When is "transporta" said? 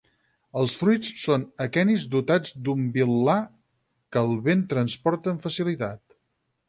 4.73-5.35